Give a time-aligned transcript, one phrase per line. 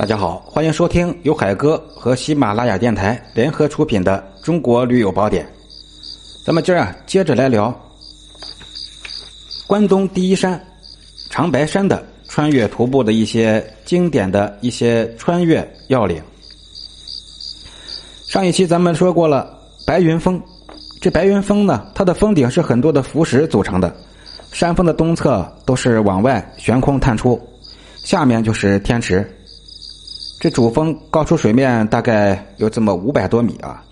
[0.00, 5.44] 大家好，欢迎收听由海哥和喜马拉雅电台联合出品的《中国旅游宝典》。
[6.42, 7.70] 咱们今儿啊，接着来聊
[9.66, 10.58] 关东第一山
[11.28, 16.22] 长白山的穿越徒步的一些经典的一些穿越要领。
[18.26, 19.54] 上一期咱们说过了
[19.86, 20.42] 白云峰，
[20.98, 23.94] 这白云峰呢，它的峰顶是很多的浮石组成的，
[24.50, 27.38] 山峰的东侧都是往外悬空探出，
[28.02, 29.30] 下面就是天池。
[30.40, 33.84] 这主峰高出水面大概有这么五百多米啊，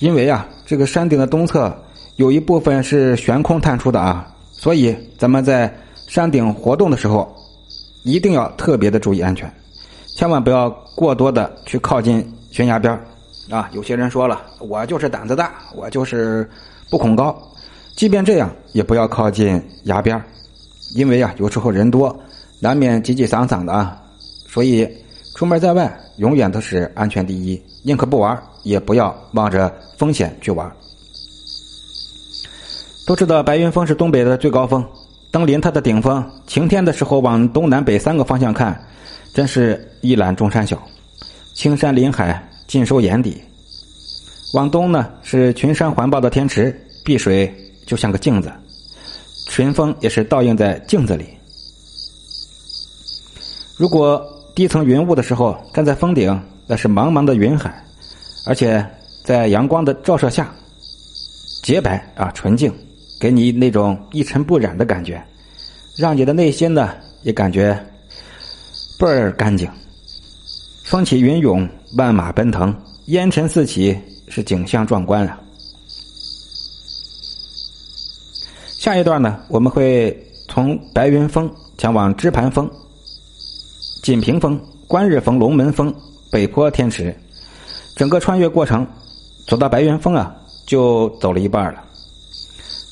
[0.00, 1.70] 因为啊，这个山顶的东侧
[2.16, 5.70] 有一部分是悬空探出的啊，所以咱们在
[6.06, 7.30] 山顶活动的时候，
[8.02, 9.52] 一定要特别的注意安全，
[10.16, 12.98] 千万不要过多的去靠近悬崖边
[13.50, 13.68] 啊。
[13.74, 16.48] 有些人说了，我就是胆子大，我就是
[16.88, 17.36] 不恐高，
[17.94, 20.18] 即便这样也不要靠近崖边
[20.94, 22.18] 因为啊，有时候人多，
[22.58, 24.00] 难免挤挤搡搡的啊，
[24.48, 24.88] 所以。
[25.34, 30.70] 出门在外，永远都是安全第一，宁可不玩，也不要冒着风险去玩。
[33.04, 34.84] 都知道白云峰是东北的最高峰，
[35.32, 38.80] 登临它的顶峰，晴天的时候往东南北三个方向看，
[39.34, 40.80] 真是一览众山小，
[41.52, 43.42] 青山林海尽收眼底。
[44.54, 47.52] 往东呢是群山环抱的天池，碧水
[47.84, 48.52] 就像个镜子，
[49.48, 51.26] 群峰也是倒映在镜子里。
[53.76, 54.24] 如果
[54.54, 57.84] 低层云雾的时候，站在峰顶，那是茫茫的云海，
[58.46, 58.84] 而且
[59.24, 60.54] 在阳光的照射下，
[61.64, 62.72] 洁白啊纯净，
[63.18, 65.20] 给你那种一尘不染的感觉，
[65.96, 66.90] 让你的内心呢
[67.24, 67.76] 也感觉
[68.96, 69.68] 倍儿干净。
[70.84, 72.72] 风起云涌，万马奔腾，
[73.06, 75.40] 烟尘四起，是景象壮观啊。
[78.78, 80.16] 下一段呢，我们会
[80.48, 82.70] 从白云峰前往支盘峰。
[84.04, 85.92] 锦屏峰、观日峰、龙门峰、
[86.30, 87.16] 北坡天池，
[87.96, 88.86] 整个穿越过程，
[89.46, 91.82] 走到白云峰啊，就走了一半了。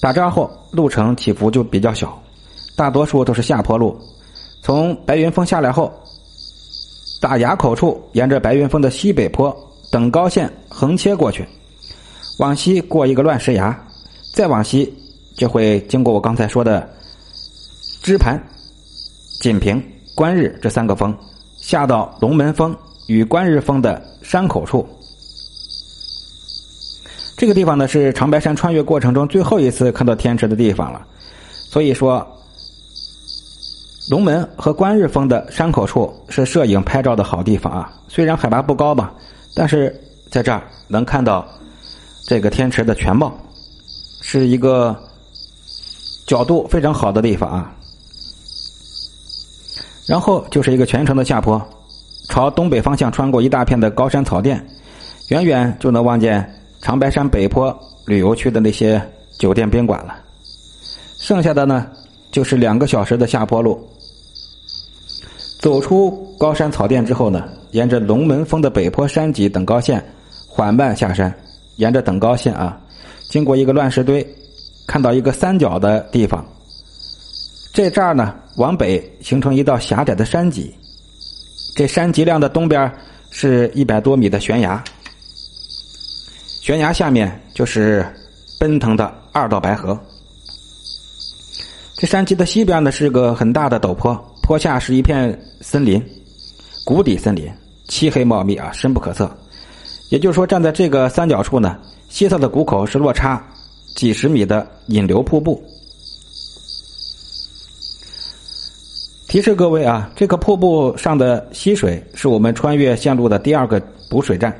[0.00, 2.18] 打这后，路程起伏就比较小，
[2.74, 3.94] 大多数都是下坡路。
[4.62, 5.92] 从白云峰下来后，
[7.20, 9.54] 打垭口处沿着白云峰的西北坡
[9.92, 11.46] 等高线横切过去，
[12.38, 13.78] 往西过一个乱石崖，
[14.32, 14.90] 再往西
[15.36, 16.88] 就会经过我刚才说的
[18.02, 18.42] 支盘、
[19.42, 19.82] 锦屏。
[20.14, 21.16] 观日这三个峰，
[21.56, 22.76] 下到龙门峰
[23.06, 24.86] 与观日峰的山口处，
[27.36, 31.04] 这个地方呢是长白山穿越过程中最后一次看到天池的地方了。
[31.48, 32.24] 所以说，
[34.08, 37.92] 龙门和观日峰的山口处是摄影拍照的好地方啊。
[38.06, 39.12] 虽然海拔不高吧，
[39.54, 39.92] 但是
[40.30, 41.44] 在这儿能看到
[42.26, 43.36] 这个天池的全貌，
[44.20, 44.96] 是一个
[46.26, 47.74] 角度非常好的地方啊。
[50.06, 51.60] 然后就是一个全程的下坡，
[52.28, 54.64] 朝东北方向穿过一大片的高山草甸，
[55.28, 56.46] 远远就能望见
[56.80, 57.74] 长白山北坡
[58.06, 59.00] 旅游区的那些
[59.38, 60.14] 酒店宾馆了。
[61.18, 61.86] 剩下的呢，
[62.30, 63.82] 就是两个小时的下坡路。
[65.60, 70.04] 走出高山草甸之后呢，沿着龙门峰的北坡山脊等高线
[70.46, 71.34] 缓慢下山，
[71.76, 72.78] 沿着等高线啊，
[73.30, 74.26] 经过一个乱石堆，
[74.86, 76.44] 看到一个三角的地方。
[77.74, 80.72] 这这儿呢，往北形成一道狭窄的山脊，
[81.74, 82.88] 这山脊梁的东边
[83.32, 84.82] 是一百多米的悬崖，
[86.62, 88.06] 悬崖下面就是
[88.60, 89.98] 奔腾的二道白河。
[91.96, 96.00] 这山脊的西边呢是个很大的陡坡，坡下是一片森林，
[96.84, 97.52] 谷底森林，
[97.88, 99.28] 漆黑茂密啊，深不可测。
[100.10, 101.76] 也就是说，站在这个三角处呢，
[102.08, 103.44] 西侧的谷口是落差
[103.96, 105.60] 几十米的引流瀑布。
[109.34, 114.56] 提示各位啊，这个瀑布上的溪水是我们穿越线路的第二个补水站，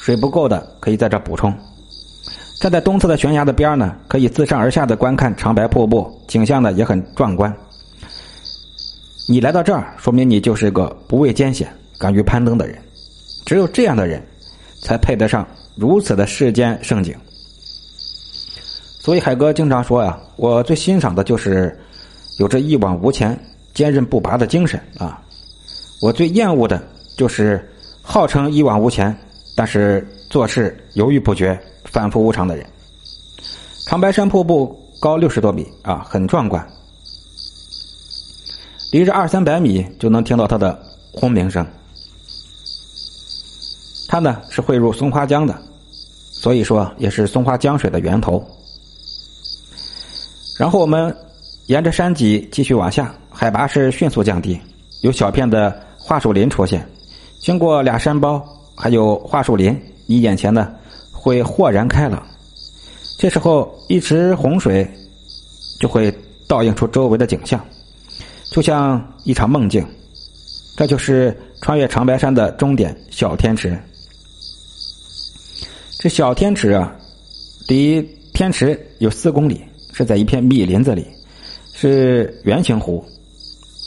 [0.00, 1.54] 水不够的可以在这补充。
[2.58, 7.54] 站在东侧的悬崖的边呢，可以自上而下的观看长白瀑布，景象呢也很壮观。
[9.28, 12.78] 你来到这儿，说明你就是个不畏艰险、敢于攀登的人。
[13.44, 14.26] 只有这样的人，
[14.80, 15.46] 才配得上
[15.76, 17.14] 如此的世间盛景。
[19.00, 21.78] 所以海哥经常说呀，我最欣赏的就是。
[22.38, 23.38] 有着一往无前、
[23.74, 25.22] 坚韧不拔的精神啊！
[26.02, 26.82] 我最厌恶的
[27.16, 27.64] 就是
[28.02, 29.16] 号称一往无前，
[29.54, 32.66] 但是做事犹豫不决、反复无常的人。
[33.86, 36.66] 长白山瀑布高六十多米啊，很壮观，
[38.90, 40.76] 离着二三百米就能听到它的
[41.12, 41.64] 轰鸣声。
[44.08, 45.56] 它呢是汇入松花江的，
[46.32, 48.44] 所以说也是松花江水的源头。
[50.58, 51.16] 然后我们。
[51.66, 54.60] 沿着山脊继续往下，海拔是迅速降低，
[55.00, 56.86] 有小片的桦树林出现。
[57.40, 58.44] 经过俩山包，
[58.76, 59.74] 还有桦树林，
[60.04, 60.78] 你眼前的
[61.10, 62.22] 会豁然开朗。
[63.18, 64.86] 这时候，一池洪水
[65.80, 66.12] 就会
[66.46, 67.58] 倒映出周围的景象，
[68.50, 69.86] 就像一场梦境。
[70.76, 73.78] 这就是穿越长白山的终点——小天池。
[75.98, 76.94] 这小天池啊，
[77.68, 78.02] 离
[78.34, 79.64] 天池有四公里，
[79.94, 81.06] 是在一片密林子里，
[81.74, 83.04] 是圆形湖。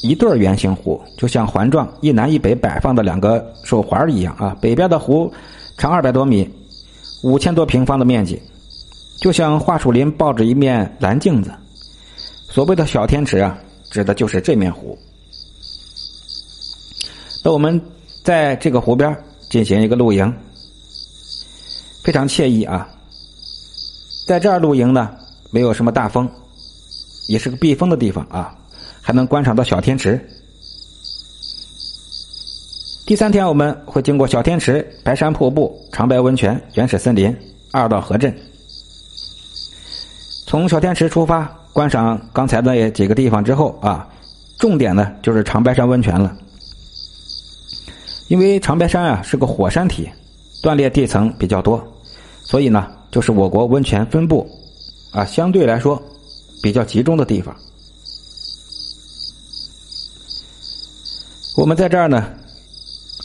[0.03, 4.55] 一对圆形湖，就像环状一南一北摆放的两个手环一样啊。
[4.61, 5.33] 北边的湖
[5.75, 6.47] 长二百多米，
[7.23, 8.39] 五千多平方的面积，
[9.19, 11.51] 就像桦树林抱着一面蓝镜子。
[12.47, 13.57] 所谓的小天池啊，
[13.89, 14.95] 指的就是这面湖。
[17.43, 17.81] 那我们
[18.23, 19.15] 在这个湖边
[19.49, 20.31] 进行一个露营，
[22.03, 22.87] 非常惬意啊。
[24.27, 25.15] 在这儿露营呢，
[25.49, 26.29] 没有什么大风，
[27.27, 28.55] 也是个避风的地方啊。
[29.01, 30.19] 还能观赏到小天池。
[33.05, 37.33] 第三天，我们会经过小天池、白山瀑布、长白温泉、原始森林、
[37.71, 38.37] 二道河镇。
[40.45, 44.05] 从小天池出发，观赏刚才那几个地方之后啊，
[44.59, 46.37] 重点呢就是长白山温泉了。
[48.27, 50.09] 因为长白山啊是个火山体，
[50.61, 51.81] 断裂地层比较多，
[52.43, 54.45] 所以呢就是我国温泉分布
[55.13, 56.01] 啊相对来说
[56.61, 57.55] 比较集中的地方。
[61.55, 62.27] 我们在这儿呢，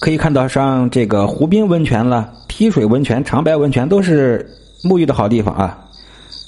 [0.00, 4.48] 可以看到像这个湖滨温泉了、梯水温泉、长白温泉都是
[4.82, 5.78] 沐浴的好地方啊。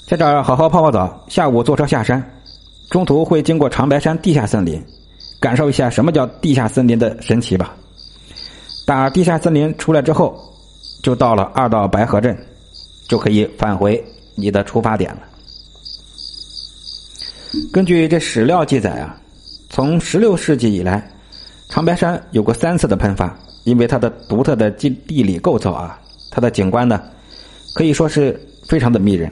[0.07, 2.23] 在这儿好好泡泡澡，下午坐车下山，
[2.89, 4.83] 中途会经过长白山地下森林，
[5.39, 7.75] 感受一下什么叫地下森林的神奇吧。
[8.85, 10.39] 打地下森林出来之后，
[11.03, 12.35] 就到了二道白河镇，
[13.07, 14.03] 就可以返回
[14.35, 15.21] 你的出发点了。
[17.71, 19.17] 根据这史料记载啊，
[19.69, 21.11] 从十六世纪以来。
[21.67, 25.99] 长白山有过三次的喷发，因为它的独特的地地理构造啊，
[26.29, 27.01] 它的景观呢，
[27.73, 29.29] 可以说是非常的迷人，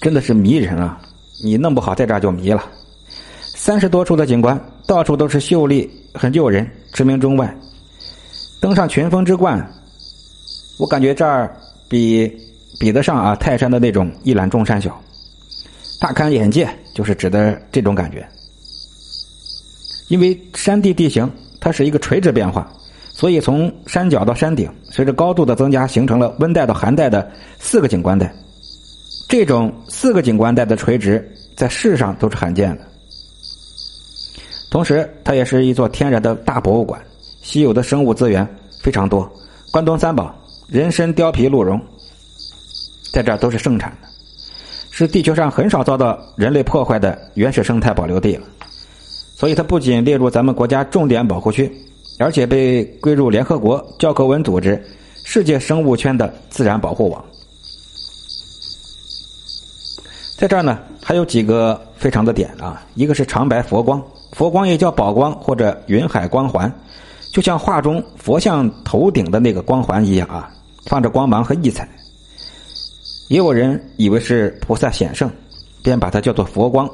[0.00, 1.00] 真的是迷人啊！
[1.42, 2.64] 你弄不好在这儿就迷了。
[3.54, 7.56] 三十多处的景观，到处都是秀丽，很诱人，驰名中外。
[8.60, 9.64] 登上群峰之冠，
[10.80, 11.56] 我感觉这儿
[11.88, 12.30] 比
[12.80, 15.00] 比得上啊泰山的那种一览众山小，
[16.00, 18.26] 大开眼界，就是指的这种感觉。
[20.08, 21.30] 因为山地地形
[21.60, 22.72] 它是一个垂直变化，
[23.12, 28.32] 所以从山脚到山顶，随着高度的增加，形成了温带到寒带的四个景观带。
[29.28, 32.82] 这种四个景观带的垂直，在世上都是罕见的。
[34.70, 37.00] 同时，它也是一座天然的大博物馆，
[37.42, 38.46] 稀有的生物资源
[38.82, 39.30] 非常多。
[39.70, 40.34] 关东三宝——
[40.66, 41.80] 人参、貂皮、鹿茸，
[43.12, 44.08] 在这儿都是盛产的，
[44.90, 48.42] 是地球上很少遭到人类破坏的原始生态保留地了。
[49.36, 51.70] 所以，它不仅列入咱们国家重点保护区，
[52.18, 54.82] 而且被归入联合国教科文组织
[55.24, 57.24] 世界生物圈的自然保护网。
[60.36, 64.02] 在这儿呢，还有几个非常的点啊，一个是长白佛光，
[64.32, 66.70] 佛光也叫宝光或者云海光环，
[67.32, 70.50] 就像画中佛像头顶的那个光环一样啊，
[70.86, 71.88] 放着光芒和异彩。
[73.30, 75.30] 也有人以为是菩萨显圣，
[75.84, 76.90] 便把它叫做佛光。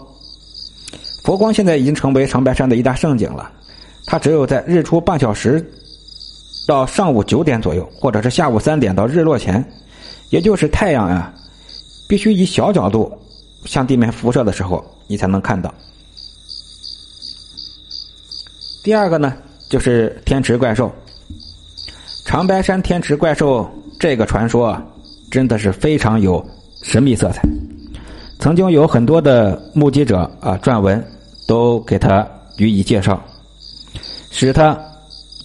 [1.24, 3.50] 佛光现在已经成为长白山的一大胜景了，
[4.04, 5.66] 它只有在日出半小时
[6.68, 9.66] 到上午九点左右，或者是下午三点到日落前，
[10.28, 11.34] 也就是太阳啊
[12.06, 13.10] 必须以小角度
[13.64, 15.72] 向地面辐射的时候，你才能看到。
[18.84, 19.34] 第二个呢，
[19.70, 20.92] 就是天池怪兽，
[22.26, 23.66] 长白山天池怪兽
[23.98, 24.78] 这个传说
[25.36, 26.42] 真的是非常有
[26.82, 27.42] 神秘色彩，
[28.38, 31.04] 曾经有很多的目击者啊撰文。
[31.46, 32.26] 都给他
[32.56, 33.22] 予以介绍，
[34.32, 34.76] 使他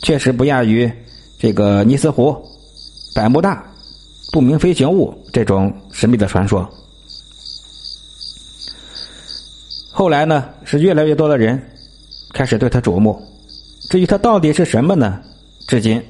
[0.02, 0.92] 确实不亚于
[1.38, 2.36] 这个尼斯湖、
[3.14, 3.64] 百慕大、
[4.32, 6.68] 不明飞行物这种神秘的传说。
[9.92, 11.62] 后来呢，是越来越多的人
[12.34, 13.22] 开始对他瞩目。
[13.92, 15.20] 至于他到底是什么呢？
[15.68, 16.04] 至今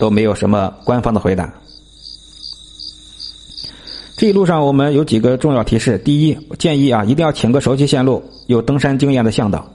[0.00, 1.54] 都没有什么官方的回答。
[4.16, 9.66] 这一路上，我们有几个重要提示：第一，建议啊，一定要请个熟悉线路、有登山经验的向导，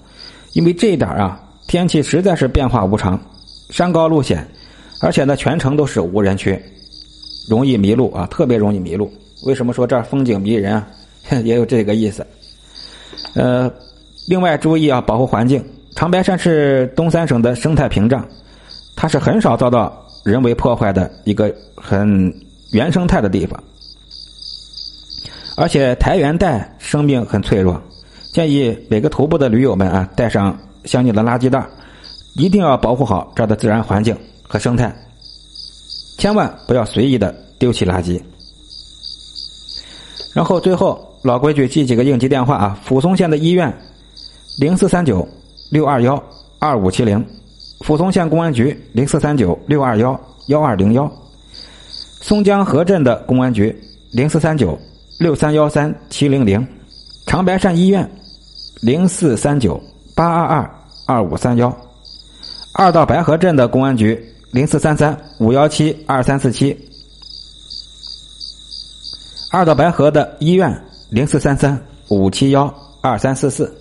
[0.54, 3.20] 因为这一点啊，天气实在是变化无常，
[3.70, 4.48] 山高路险，
[5.02, 6.58] 而且呢，全程都是无人区，
[7.50, 9.12] 容易迷路啊，特别容易迷路。
[9.46, 10.88] 为什么说这儿风景迷人啊？
[11.44, 12.26] 也有这个意思。
[13.34, 13.70] 呃，
[14.28, 15.64] 另外注意啊，保护环境。
[15.96, 18.26] 长白山是东三省的生态屏障，
[18.96, 22.32] 它是很少遭到人为破坏的一个很
[22.72, 23.62] 原生态的地方。
[25.58, 27.82] 而且台原带生命很脆弱，
[28.32, 31.68] 建议每个徒步的驴友们啊带上相应的垃圾袋，
[32.36, 34.96] 一定要保护好这儿的自然环境和生态，
[36.20, 38.22] 千万不要随意的丢弃垃圾。
[40.36, 43.76] 然后最后老规矩记几个应急电话啊，抚松县的医院
[44.60, 45.28] 零四三九
[45.72, 46.24] 六二幺
[46.60, 47.26] 二五七零，
[47.80, 51.12] 抚松县公安局零四三九六二幺幺二零幺，
[52.22, 53.76] 松江河镇的公安局
[54.12, 54.78] 零四三九
[55.18, 56.66] 六三幺三七零零，
[57.26, 58.08] 长白山医院
[58.82, 59.82] 零四三九
[60.16, 60.72] 八二二
[61.08, 61.76] 二五三幺。
[62.72, 66.78] 二道白河镇的公安局零四三三五幺七二三四七，
[69.52, 70.72] 二道白河的医院
[71.10, 72.72] 零四三三五七幺
[73.02, 73.76] 二三四四，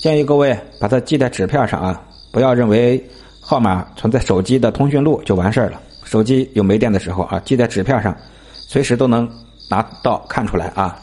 [0.00, 3.00] 建议各位把它记在纸片上啊，不要认为
[3.40, 5.80] 号码存在手机的通讯录就完事儿了。
[6.02, 8.16] 手机有没电的时候啊，记在纸片上，
[8.66, 9.30] 随时都能
[9.68, 10.98] 拿到看出来啊。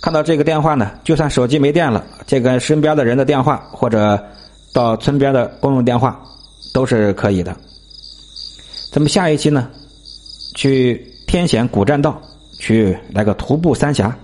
[0.00, 4.18] 看到这个电话呢，就算手机没电了，这个身边的人的电话或者
[4.72, 6.20] 到村边的公用电话。
[6.72, 7.56] 都是可以的。
[8.92, 9.68] 咱们下一期呢，
[10.54, 12.22] 去天险古栈道
[12.60, 14.16] 去来个徒步三峡。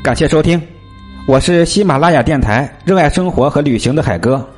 [0.00, 0.62] 感谢收听，
[1.26, 4.48] 我是喜马拉雅电台热爱生活和旅行的海哥。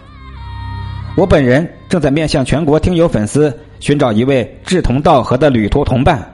[1.18, 6.24] 我本人正在面向全国听友粉丝寻找一位志同道合的旅途同伴，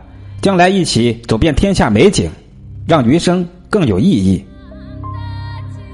[0.42, 2.30] 将来一起走遍天下美景，
[2.86, 4.44] 让余生更有意义。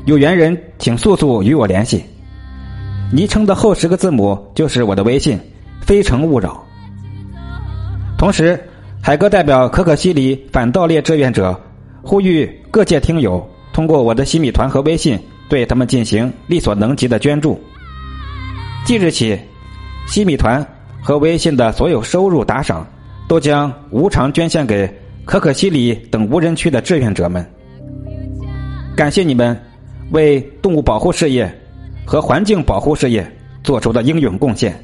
[0.07, 2.05] 有缘人，请速速与我联系。
[3.13, 5.39] 昵称的后十个字母就是我的微信，
[5.81, 6.61] 非诚勿扰。
[8.19, 8.59] 同时，
[9.01, 11.57] 海哥代表可可西里反盗猎志愿者，
[12.03, 15.17] 呼吁各界听友通过我的西米团和微信，
[15.49, 17.57] 对他们进行力所能及的捐助。
[18.85, 19.39] 即日起，
[20.07, 20.67] 西米团
[21.03, 22.87] 和微信的所有收入打赏，
[23.29, 24.93] 都将无偿捐献给
[25.25, 27.45] 可可西里等无人区的志愿者们。
[28.97, 29.59] 感谢你们。
[30.13, 31.49] 为动物保护事业
[32.05, 33.25] 和环境保护事业
[33.63, 34.75] 做出的英勇贡献。